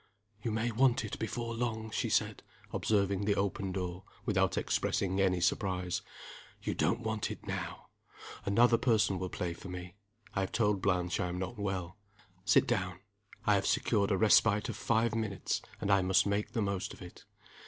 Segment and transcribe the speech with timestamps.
[0.41, 2.41] "You may want it before long," she said,
[2.73, 6.01] observing the open door, without expressing any surprise,
[6.63, 7.89] "You don't want it now.
[8.43, 9.93] Another person will play for me
[10.33, 11.97] I have told Blanche I am not well.
[12.45, 12.97] Sit down.
[13.45, 17.03] I have secured a respite of five minutes, and I must make the most of
[17.03, 17.25] it.